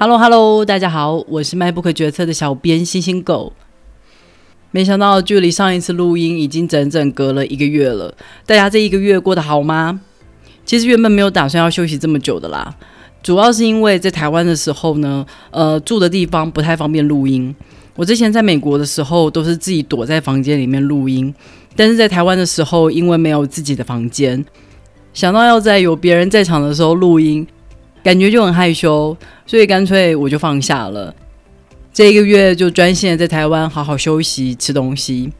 [0.00, 3.52] Hello Hello，大家好，我是卖不可决策的小编星星狗。
[4.70, 8.14] 没想到距离上一次录音已经整整隔了一个月了，
[8.46, 10.00] 大家这一个月过得好吗？
[10.64, 12.72] 其实原本没有打算要休息这么久的啦，
[13.24, 17.52] 主要是因为在台湾的时候呢，呃，住的地方不太方便录音。
[17.96, 21.34] 我之前在美国的时候都是自己躲在房间里面录音，
[21.74, 24.44] 但是在台湾的时候，因为没有自己的房间，
[25.12, 27.44] 想到要在有别人在场的时候录音。
[28.08, 31.14] 感觉就很害羞，所以干脆我就放下了。
[31.92, 35.30] 这一个月就专心在台湾好好休息、吃东西。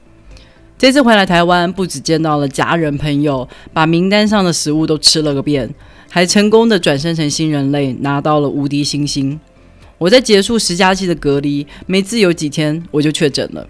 [0.77, 5.75] 这次回来台湾，不止见到了家人朋友，把名单上的食物都吃了个遍，
[6.11, 9.41] 还成功的转生成新人类，拿到了无敌星星。
[9.97, 13.67] 我在结束十加期的隔离，没自由几天，我就确诊了。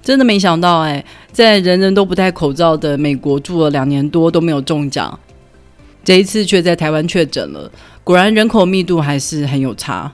[0.00, 5.18] 真的没想到，哎，在人人都不戴口罩的美国住了两年多都没有中奖。
[6.06, 7.68] 这一次却在台湾确诊了，
[8.04, 10.12] 果然人口密度还是很有差。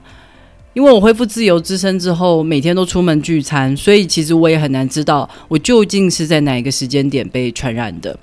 [0.73, 8.17] 因为我恢复自由之身之后，每天都出门聚餐，所以其实我也很难知道我究竟是在哪一个时间点被传染的。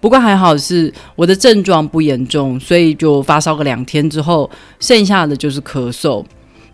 [0.00, 6.24] 不过还好是我的症状不严重，所以就发烧个两天之后，剩下的就是咳嗽，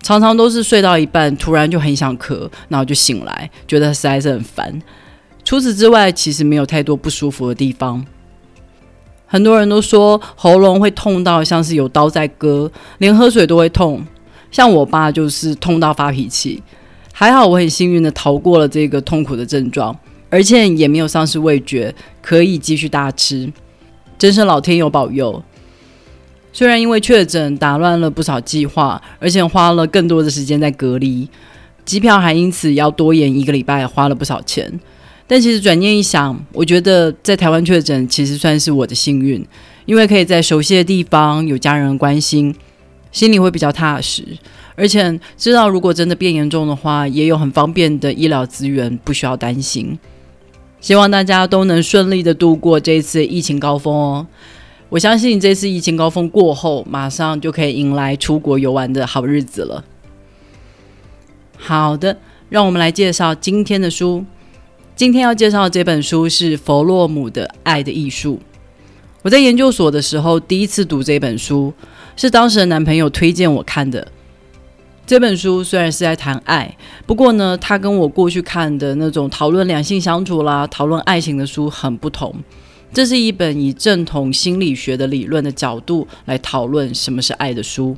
[0.02, 4.80] 常常都是睡到一半突然就很想咳，然后就醒来，觉得实在是很烦。
[5.44, 8.02] 除此之外，其实没有太多不舒服的地方。
[9.32, 14.04] 很多人都说喉咙会痛到像是有刀在割，连喝水都会痛。
[14.50, 16.60] 像我爸就是痛到发脾气，
[17.12, 19.96] 还好我很幸运的逃过了这个痛苦的症状，
[20.30, 23.52] 而且也没有丧失味觉，可以继续大吃。
[24.18, 25.40] 真是老天有保佑。
[26.52, 31.28] 虽然因为确诊打乱了不少计划，而且花了更多的时间在隔离，
[31.84, 34.80] 机票还因此要多延一个礼拜，花了不少钱。
[35.30, 39.46] 但其实转念一想，我觉得在台湾确诊其实算是我的幸运，
[39.86, 42.52] 因为可以在熟悉的地方有家人关心，
[43.12, 44.24] 心里会比较踏实，
[44.74, 49.96] 而且知道如果真的变严重的话，也有很方便的医疗资源，不需要担心。
[50.80, 54.26] 希望大家都能顺利的度过这一次疫情高峰哦！
[54.88, 59.84] 我相信这次疫情高峰过后，马上就可以迎来出国游玩的好日子了。
[61.56, 62.18] 好的，
[62.48, 64.24] 让我们来介绍今天的书。
[65.00, 68.34] 今天要介绍的这本书是弗洛姆的《爱的艺术》。
[69.22, 71.72] 我在研究所的时候第一次读这本书，
[72.16, 74.06] 是当时的男朋友推荐我看的。
[75.06, 82.34] 这本书虽然是在谈爱，不过呢，它跟我过去看的那种讨论两性相处啦、讨论爱情的书很不同。
[82.92, 87.96] 这是一本以正统心理学的理论的角度来讨论什么是爱的书。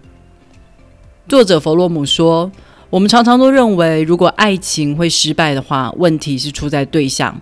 [1.28, 2.52] 作者弗洛姆说。
[2.92, 7.34] 我们常常都认为，如果爱情会失败的话，问题是出在对象，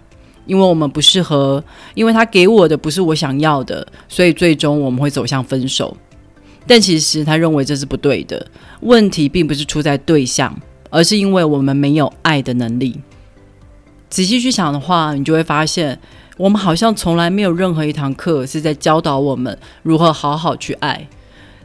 [0.47, 5.97] 因为我们不适合，因为他给我的不是我想要的，所以最终我们会走向分手。
[6.69, 8.47] 但其实他认为这是不对的，
[8.83, 10.57] 问题并不是出在对象，
[10.89, 13.01] 而是因为我们没有爱的能力。
[14.09, 15.99] 仔细去想的话，你就会发现，
[16.37, 21.09] 我们好像从来没有任何一堂课是在教导我们如何好好去爱。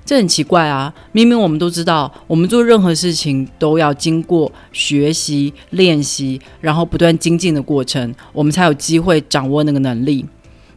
[0.05, 0.93] 这很奇怪啊！
[1.13, 10.23] 明明我们都知道，我们做任何事情都要经过学习、练习，然后不断精进的过程，我们才有机会掌握那个能力。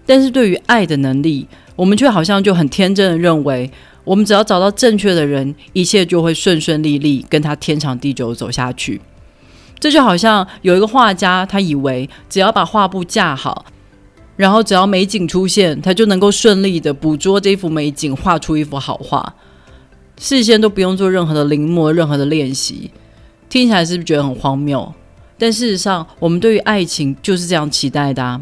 [0.06, 1.46] 但是对于爱的能力，
[1.76, 3.70] 我们却好像就很天真的认为，
[4.04, 8.98] 我们只要找到正确的人，一切就会顺顺利利，跟他天长地久走下去。
[9.78, 13.66] 这就好像有一个画家，他以为只要把画布架好。
[14.38, 19.34] 然后只要美景出现，他就能够顺利的捕捉这幅美景，画出一幅好画，
[20.16, 22.92] 事先都不用做任何的临摹、任何的练习。
[23.48, 24.94] 听起来是不是觉得很荒谬？
[25.36, 28.40] 但事实上，我们对于爱情就是这样期待的啊：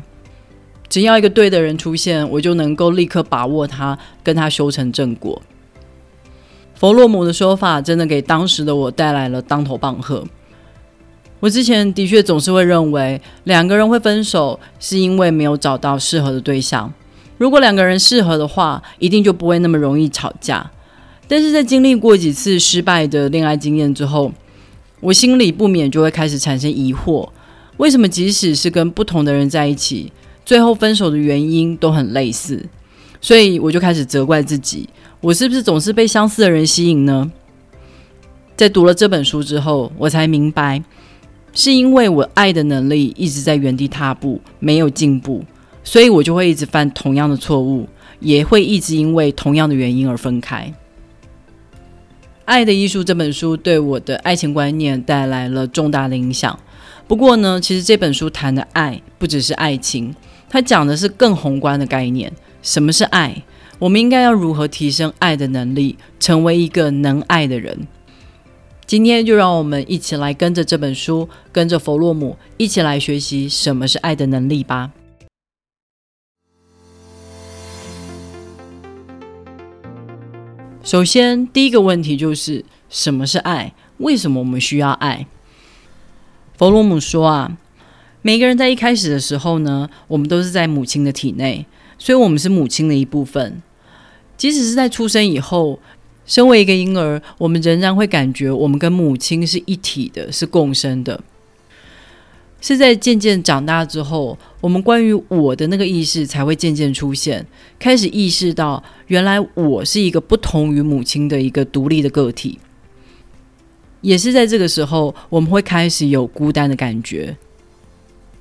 [0.87, 5.41] 只要一个对的人出现，我就能够立刻把握他，跟他修成正果。
[6.75, 10.23] 弗洛姆的说法真的给当时的我带来了当头棒喝。
[11.41, 16.93] 我之前的确总是会认为，两个人会分手是因为没有找到适合的对象。
[17.37, 20.71] 如果两个人适合的话，一定就不会那么容易吵架。
[21.29, 24.33] 但是在经历过几次失败的恋爱经验之后，
[25.01, 27.29] 我心里不免就会开始产生疑惑：
[27.77, 30.11] 为什么即使是跟不同的人在一起，
[30.45, 32.65] 最后分手的原因都很类似？
[33.21, 34.89] 所以我就开始责怪自己：
[35.21, 37.31] 我是不是总是被相似的人吸引呢？
[38.57, 40.83] 在读了这本书之后，我才明白。
[41.57, 45.43] 是因为我爱的能力一直在原地踏步，没有进步，
[45.83, 47.89] 所以我就会一直犯同样的错误，
[48.21, 50.71] 也会一直因为同样的原因而分开。
[52.45, 56.57] 《爱的艺术》这本书对我的爱情观念带来了重大的影响。
[57.09, 60.15] 不过呢，其实这本书谈的爱不只是爱情，
[60.51, 62.31] 它讲的是更宏观的概念：
[62.61, 63.43] 什么是爱？
[63.79, 67.89] 我们应该要如何提升爱的能力，成为一个能爱的人？
[68.87, 74.93] 今天就让我们一起来跟着这本书，跟着弗洛姆一起来学习什么是爱的能力吧。
[80.85, 83.75] 首先，第一个问题就是什么是爱？
[83.99, 85.27] 为什么我们需要爱？
[86.57, 87.59] 弗洛姆说啊，
[88.23, 91.67] 每个人在一开始的时候呢，我们都是在母亲的体内，
[91.99, 93.61] 所以我们是母亲的一部分。
[94.37, 95.81] 即使是在出生以后。
[96.27, 101.23] 身为一个婴儿，我们仍然会感觉我们跟母亲是一体的，是共生的。
[102.61, 107.47] 是在渐渐长大之后，我们关于我的那个意识才会渐渐出现，
[107.79, 112.59] 开始意识到原来我是一个不同于母亲的一个独立的个体。
[114.01, 117.37] 也是在这个时候，我们会开始有孤单的感觉，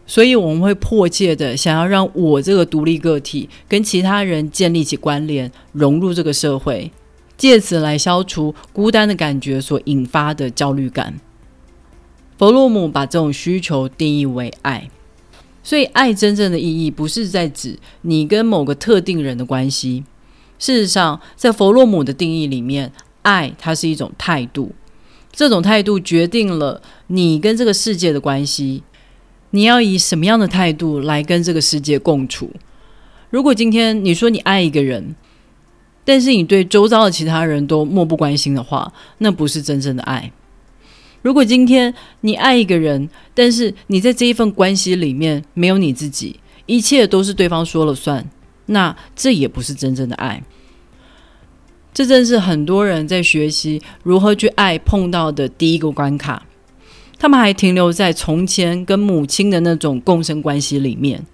[0.07, 6.91] 所以我们会迫切的想要让我这个独立个体跟其他人建立起关联，融入这个社会。
[7.37, 11.19] 借此来消除孤单的感觉所引发的焦虑感。
[12.37, 14.89] 弗洛姆把这种需求定义为爱，
[15.63, 20.03] 所以爱真正的意义不是在指你跟某个特定人的关系。
[20.59, 22.91] 事实上，在弗洛姆的定义里面，
[23.21, 24.73] 爱它是一种态度，
[25.31, 28.83] 这种态度决定了你跟这个世界的关系。
[29.51, 32.51] 你要以什么样的态度来跟这个世界共处？
[33.29, 35.15] 如果今天你说你爱一个人，
[36.05, 40.31] 但是你对周遭的其他人都漠不关心的话，那不是真正的爱。
[41.21, 41.91] 如果今天
[42.21, 48.23] 你爱一个人，但是你在这一份关系里面没有你自己，一切都是对方说了算，
[48.67, 50.43] 那这也不是真正的爱。
[51.91, 56.45] 这正是很多人在学习如何去爱碰到的第一个关卡。
[57.17, 61.25] 他们还停留在从前跟母亲的那种共生关系里面。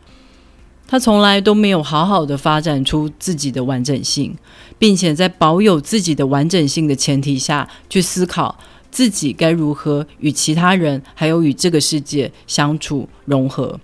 [0.92, 4.36] 他从来都没有好好的发展出自己的完整性，
[4.78, 8.60] 并且在保有自己的完整性的前提下去思考
[8.92, 13.80] 自己该如何与其他人还有与这个世界相处融合。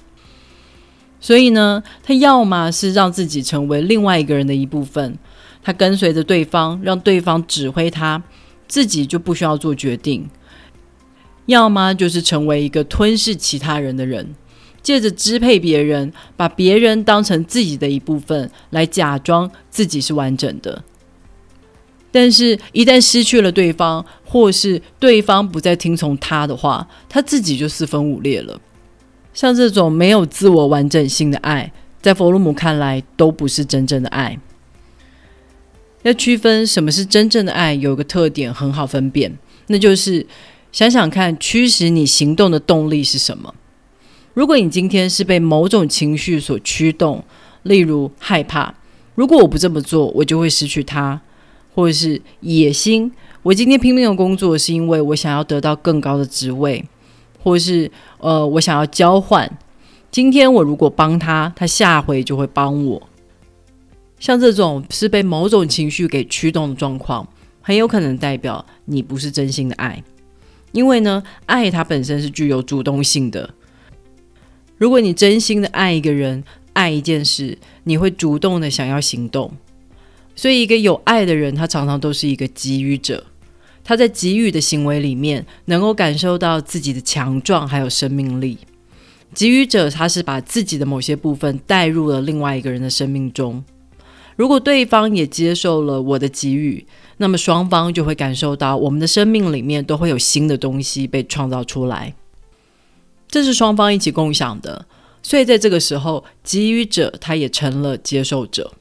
[1.21, 5.17] 所以呢，他要么是让自己成为另外一个人的一部分，
[5.63, 8.21] 他跟随着对方，让对方指挥他，
[8.67, 10.23] 自己就不需要做决定；
[11.45, 14.35] 要么就是成为一个吞噬其他人的人。
[14.87, 20.81] 借着支配别人，把别人当成自己的一部分，来假装自己是完整的。
[22.09, 28.61] 但是，一旦失去了对方，或是对方不再听从他的话，他自己就四分五裂了。
[29.33, 31.69] 像这种没有自我完整性的爱，
[32.01, 34.39] 在弗洛姆看来都不是真正的爱。
[36.03, 39.37] 要区分什么是真正的爱，有个特点很好分辨，
[39.67, 40.25] 那就是
[40.71, 43.53] 想想看，驱使你行动的动力是什么。
[44.37, 47.23] 如果你今天是被某种情绪所驱动，
[47.63, 48.71] 例如害怕，
[49.15, 51.19] 如果我不这么做，我就会失去他；
[51.73, 53.11] 或者是野心，
[53.41, 56.85] 我今天拼命的工作是因为我想要得到更高的职位，
[57.41, 57.89] 或是
[58.19, 59.57] 呃，我想要交换。
[60.11, 63.09] 今天我如果帮他，他下回就会帮我。
[64.19, 67.27] 像这种是被某种情绪给驱动的状况，
[67.59, 70.03] 很有可能代表你不是真心的爱，
[70.73, 73.55] 因为呢，爱它本身是具有主动性的。
[74.77, 76.43] 如果你真心的爱一个人、
[76.73, 79.51] 爱一件事，你会主动的想要行动。
[80.35, 83.25] 所以，一个有爱的人，他常常都是一个给予者。
[83.83, 88.57] 他在给予的行为里面，能够感受到自己的强壮还有生命力。
[89.33, 93.63] 给予者，他是把自己的某些部分带入了另外一个人的生命中。
[94.35, 96.85] 如果对方也接受了我的给予，
[97.17, 102.13] 那么双方就会感受到我们的生命里面都会有新的东西被创造出来。
[103.27, 104.85] 这是双方一起共享的，
[105.21, 108.73] 所以在这个时候，给予者他也成了接受者。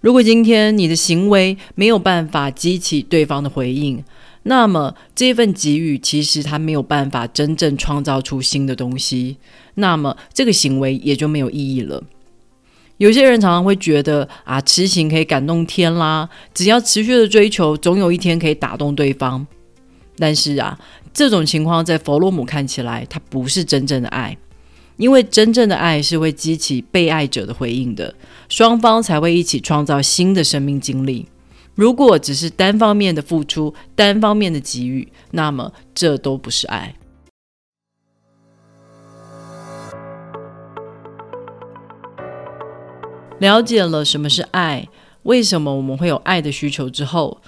[0.00, 4.04] 如果今天你的行为没有办法激起对方的回应，
[4.44, 9.38] 那么这份给予其实他没有办法真正创造出新的东西，
[9.74, 12.02] 那么这个行为也就没有意义了。
[12.98, 19.46] 有些人常常会觉得啊，痴情可以感动天啦，只要持续的追求，总有一天可以打动对方。
[20.18, 20.78] 但是啊。
[21.12, 24.36] 这种情况在弗洛姆看起来，它不是真正的爱，
[24.98, 28.14] 因为真正的爱是会激起被爱者的回应的，
[28.50, 31.26] 双方才会一起创造新的生命经历。
[31.74, 36.94] 如果只是单方面的付出、单方面的给予，那么这都不是爱。
[43.38, 44.86] 了解了什么是爱，
[45.22, 47.40] 为什么我们会有爱的需求之后。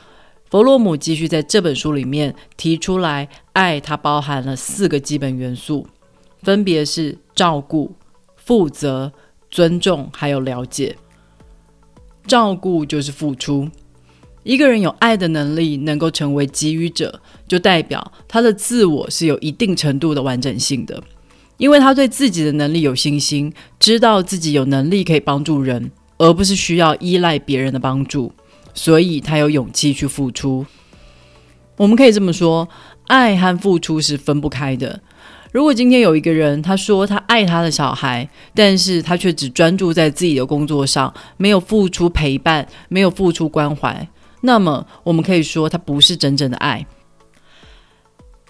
[0.50, 5.87] 弗洛姆继续在这本书里面提出来，爱它包含了四个基本元素，
[6.43, 7.95] 分别是照顾、
[8.37, 9.12] 负责、
[9.50, 10.97] 尊重，还有了解。
[12.26, 13.69] 照顾就是付出。
[14.43, 21.02] 一个人有爱的能力，能够成为给予者，就代表他的自我是有一定程度的完整性的，
[21.59, 28.33] 因为他对自己的能力有信心，知道自己有能力可以帮助人，而不是需要依赖别人的帮助，
[28.78, 30.64] 所以他有勇气去付出。
[31.76, 32.68] 我们可以这么说，
[33.08, 35.00] 爱和付出是分不开的。
[35.50, 44.08] 如果今天有一个人，他说他爱他的小孩，但是他却只专注在自己的工作上，没有付出陪伴，没有付出关怀。
[44.42, 46.87] 那么，我们可以说，他不是真正的爱。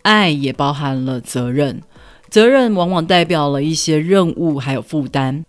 [0.03, 1.83] 爱也包含了责任，
[2.29, 5.47] 责任往往代表了一些任务还有负担。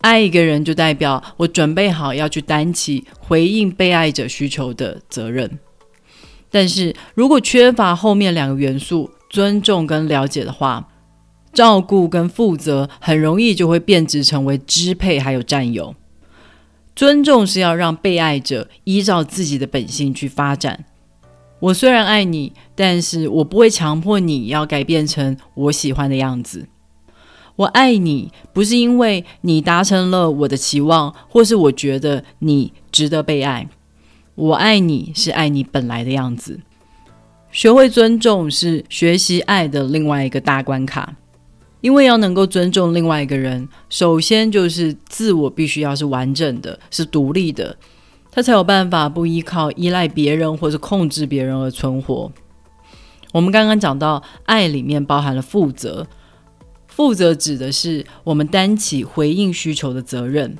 [0.00, 5.58] 爱一个人，就代表我准备好要去担起回应被爱者需求的责任。
[6.50, 10.88] 但是如果缺乏后面两个元素——尊重跟了解的话，
[11.52, 15.94] 照顾跟负责很容易就会变质成为支配还有占有。
[16.96, 20.84] 尊重是要让被爱者依照自己的本性去发展。
[21.60, 26.66] 我虽然爱你，但是我不会强迫你要改变成我喜欢的样子。
[27.56, 33.68] 我爱你，不是因为你达成了我的期望，或是我觉得你值得被爱。
[34.34, 36.60] 我爱你是爱你本来的样子。
[37.50, 41.16] 学会尊重是学习爱的另外一个大关卡。
[41.80, 47.74] 因为要能够尊重另外一个人，首先就是自我必须要是完整的，是独立的，
[48.30, 52.30] 他才有办法不依靠、依赖别人或者控制别人而存活。
[53.32, 56.06] 我们刚刚讲到，爱里面包含了负责，
[57.00, 60.54] 负责指的是我们担起回应需求的责任。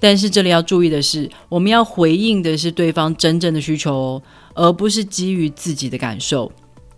[0.00, 4.22] 但是这里要注意的是，我们要回应的是对方真正的需求哦，
[4.54, 6.50] 而不是基于自己的感受。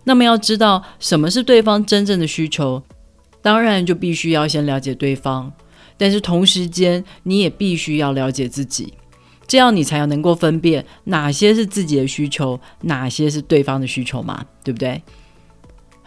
[0.04, 2.80] 那么要知道什么是对方真正的需求。
[3.42, 5.52] 当然，就必须要先了解对方，
[5.96, 8.94] 但是同时间你也必须要了解自己，
[9.48, 15.02] 这样你才要能够分辨哪些是自己的需求，哪些是对方的需求嘛，对不对？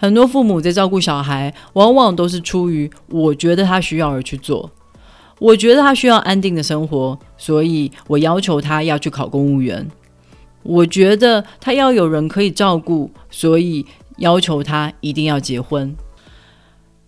[0.02, 4.72] 很多父母在照顾小孩，往往都是出于我觉得他需要而去做，
[5.40, 9.84] 我觉得他需要安定的生活，所以我要求他要去考公务员；
[10.64, 13.86] 我觉得他要有人可以照顾，所以
[14.20, 15.94] 要求他一定要结婚。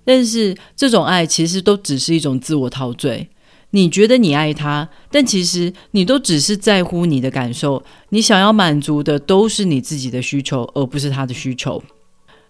[0.04, 3.30] 但是这种爱其实都只是一种自我陶醉。
[3.70, 7.82] 你觉得你爱他，但其实你都只是在乎你的感受。
[8.10, 11.82] 你想要满足的都是你自己的需求，而不是他的需求。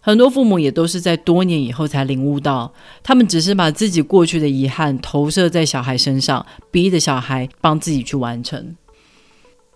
[0.03, 8.75] 很多父母也都是在多年以后才领悟到，他们只是把自己过去的遗憾投射在小孩身上，逼着小孩帮自己去完成。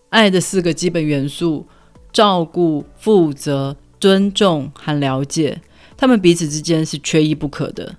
[0.10, 1.67] 爱的四个基本元素：
[2.12, 5.62] 照顾、负责、尊重和了解。
[5.96, 7.96] 他们彼此之间是缺一不可的。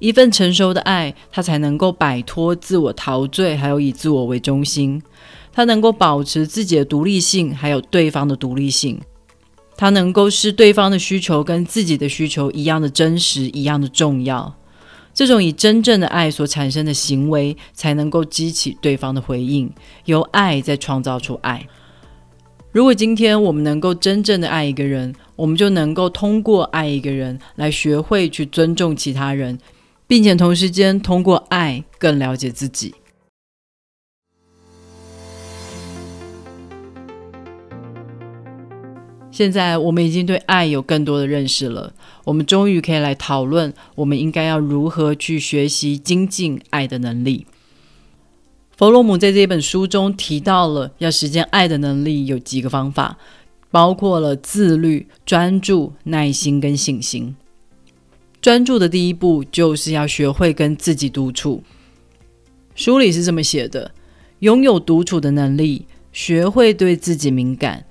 [0.00, 5.00] 一份成熟的爱，它才能够摆脱自我陶醉，还有以自我为中心。
[5.52, 9.00] 它能够保持自己的独立性，还有对方的独立性。
[9.76, 14.56] 它能够使对方的需求跟自己的需求一样的真实，一样的重要。
[15.12, 19.70] 这种以真正的爱所产生的行为，才能够激起对方的回应，
[20.04, 21.66] 由爱再创造出爱。
[22.72, 29.58] 如果今天我们能够真正的爱一个人，我们就能够通过爱一个人来学会去尊重其他人，
[30.06, 32.94] 并且同时间通过爱更了解自己。
[39.36, 41.92] 现在我们已经对爱有更多的认识了，
[42.24, 47.46] 我们终于可以来讨论，我们应该要如何去学习精进爱的能力。
[48.78, 53.18] 弗洛姆在这本书中提到了要实践爱的能力有几个方法，
[53.70, 57.36] 包括了自律、专注、耐心跟信心。
[58.40, 61.62] 专注的第一步就是要学会跟自己独处。
[62.74, 63.90] 书里是这么写的：
[64.38, 67.85] 拥有独处的能力，学会对自己敏感，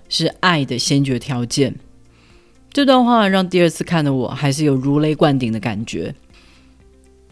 [0.45, 1.75] 爱的先决条件。
[2.71, 6.13] 这段话让第二次看的我还是有如雷贯顶的感觉。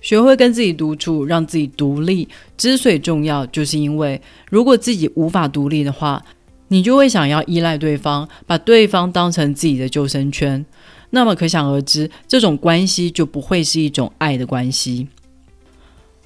[0.01, 2.27] 学会跟自己独处，让自己独立，
[2.58, 6.25] 之所以重要，就是因为如果自己无法独立的话，
[6.70, 10.65] 你就会想要依赖对方，把对方当成自己的救生圈。
[11.12, 15.08] 那么可想而知，这种关系就不会是一种爱的关系。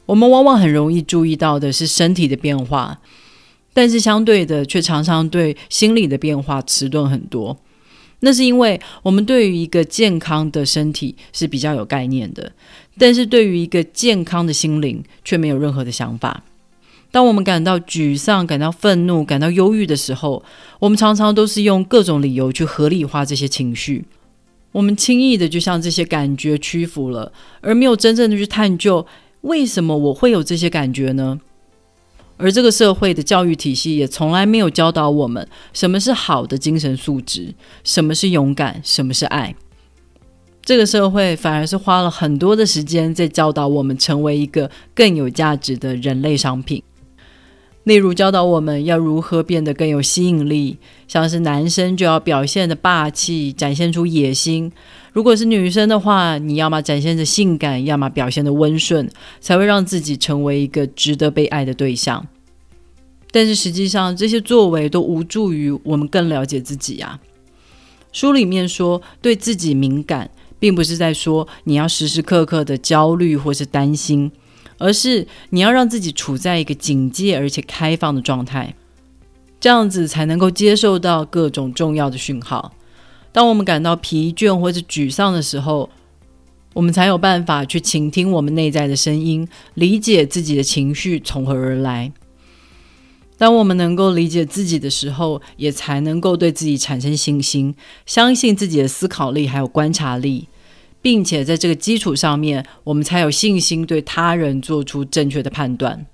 [0.06, 3.02] 我们往往很容易注意到的是身体的变化，
[3.78, 7.56] 但是相对的，却常常对心理的变化迟钝很多。
[8.22, 12.52] 那是因为我们对于一个健康的身体是比较有概念的，
[12.98, 16.44] 但是对于一个健康的心灵却没有任何的想法。
[17.12, 20.44] 当我们感到沮丧、感到愤怒、感到忧郁的时候，
[20.80, 24.06] 我们常常都是用各种理由去合理化这些情绪。
[24.72, 27.32] 我们轻易的就向这些感觉屈服了，
[27.62, 29.06] 而没有真正的去探究
[29.42, 31.40] 为什么我会有这些感觉呢？
[32.38, 37.54] 而这个社会的教育体系也从来没有教导我们什么是好的精神素质，
[37.84, 39.56] 什么是勇敢，什么是爱。
[40.64, 46.84] 这个社会反而是花了很多的时间在教导我们成为一个更有价值的人类商品。
[47.88, 50.78] 例如教导我们要如何变得更有吸引力，
[51.08, 54.70] 像是男生就要表现的霸气，展现出野心；
[55.14, 62.28] 如果是女生的话，你要么展现着性感，要么表现的温顺，才会让自己成为一个值得被爱的对象。
[63.32, 67.18] 但是实际上，这些作为都无助于我们更了解自己啊。
[68.12, 70.30] 书里面说，对自己敏感，
[70.60, 74.30] 并不是在说你要时时刻刻的焦虑或是担心。
[74.78, 78.76] 而是你要让自己处在一个警戒而且开放的状态，
[79.60, 82.74] 这样子才能够接受到各种重要的讯号。
[83.32, 85.90] 当我们感到疲倦或者沮丧的时候，
[86.74, 92.12] 我们才有办法去倾听我们内在的声音，理解自己的情绪从何而来。
[93.38, 100.48] 当我们能够理解自己的时候，也才能够对自己产生信心，相信自己的思考力还有观察力。
[101.08, 106.06] 并且在这个基础上面，我们才有信心对他人做出正确的判断。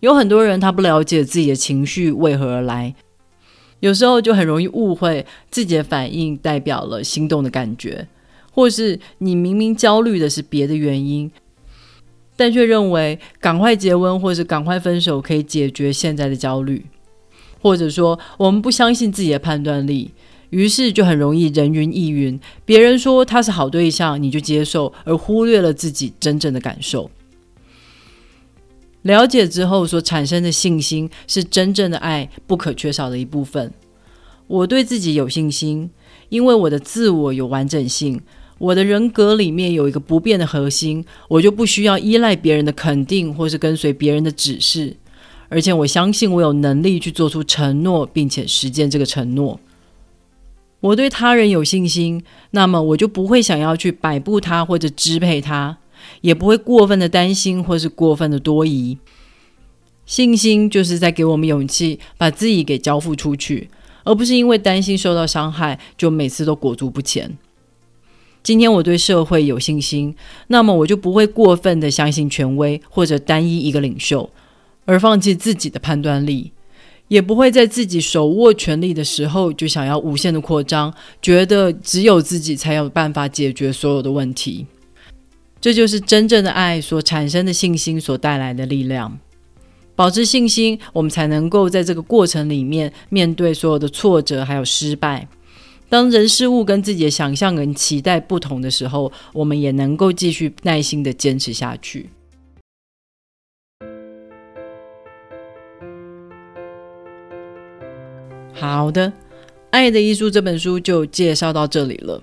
[0.00, 2.94] 有很多人他不了解自己的情绪为何而来，
[3.80, 8.06] 有时候就很容易误会自己的反应代表了心动的感觉，
[8.50, 11.32] 或是你明明焦虑的是别的原因，
[12.36, 16.84] 但却认为赶快结婚或是赶快分手可以解决现在的焦虑，
[17.62, 20.10] 或者说我们不相信自己的判断力。
[20.52, 27.10] 于是就很容易人云亦云，别人说他是好对象，你就接受，而忽略了自己真正的感受。
[29.00, 33.72] 了解之后所产生的信心，是真正的爱不可缺少的一部分。
[34.46, 35.88] 我对自己有信心，
[36.28, 38.20] 因为我的自我有完整性，
[38.58, 44.94] 我的人格里面有一个不变的核心，我就不需要依赖别人的肯定，或是跟随别人的指示。
[45.48, 49.58] 而且我相信我有能力去做出承诺，并且实践这个承诺。
[50.82, 55.78] 我对他人有信心，那么我就不会想要去摆布他或者支配他，
[56.22, 58.98] 也不会过分的担心或是过分的多疑。
[60.04, 63.70] 信心就是在给我们勇气，把自己给交付出去，
[64.02, 67.38] 而不是因为担心受到伤害就每次都裹足不前。
[68.42, 70.16] 今天我对社会有信心，
[70.48, 74.28] 那么我就不会过分的相信权威或者单一一个领袖，
[74.84, 76.51] 而放弃自己的判断力。
[77.12, 84.66] 也不会在自己手握权力的时候就想要无限的扩张，觉得只有自己才有办法解决所有的问题。
[85.60, 89.18] 这就是真正的爱所产生的信心所带来的力量。
[89.94, 95.28] 保持信心，我们才能够在这个过程里面面对所有的挫折还有失败。
[95.90, 102.08] 当人事物跟自己的想象跟期待不同的时候，我们也能够继续耐心的坚持下去。
[108.62, 109.08] 好的，
[109.70, 112.22] 《爱的艺术》这本书就介绍到这里了。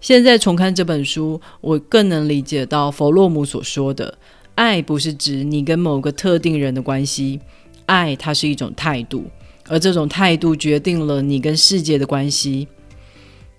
[0.00, 4.18] 现在重看这本书，我更能理解到弗洛姆所说的：
[4.56, 7.38] 爱不是指你跟某个特定人的关系，
[7.86, 9.26] 爱它是一种态度，
[9.68, 12.66] 而这种态度决定了你跟世界的关系。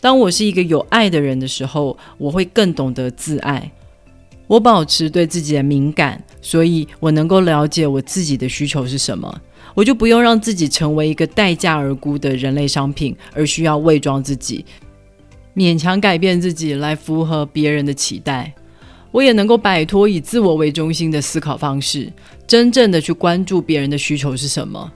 [0.01, 3.71] 当我是一个有爱的人的时候，我会更懂得自爱。
[4.53, 9.41] 我保持对自己的敏感，所以我能够了解我自己的需求是什么。
[9.73, 14.63] 我就不用让自己成为一个待价而沽的人类商品，而需要伪装自己，
[15.55, 18.53] 勉强改变自己来符合别人的期待。
[19.11, 22.13] 我也能够摆脱以自我为中心的思考方式，
[22.45, 24.91] 真正的去关注别人的需求是什么。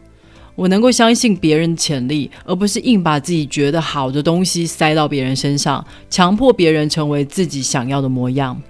[0.54, 8.62] 我能够相信别人潜力，而不是硬把自己觉得好的东西塞到别人身上，强迫别人成为自己想要的模样。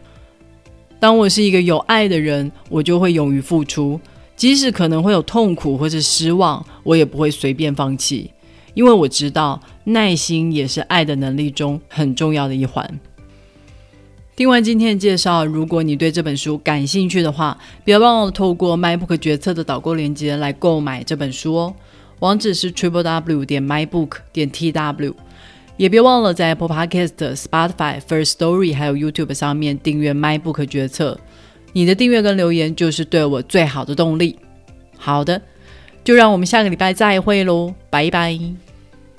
[0.99, 3.99] 当我是一个有爱的人，我就会勇于付出。
[4.35, 8.31] 即使可能会有痛苦或是失望，我也不会随便放弃，
[8.75, 12.99] 因为我知道耐心也是爱的能力中很重要的一环。
[14.35, 21.73] 听完今天的介绍，如果你对这本书感兴趣的话，别忘了透过 MyBook 决策的导购链接来购买这本书哦。
[22.19, 25.13] 网址是 triple w 点 mybook 点 tw，
[25.77, 31.17] 也别忘了在 Apple Podcast、Spotify、First Story 还有 YouTube 上面订阅 MyBook 决策。
[31.73, 34.37] 你的订阅跟留言就是对我最好的动力。
[34.97, 35.41] 好的，
[36.03, 38.66] 就让我们下个礼拜再会喽，拜拜。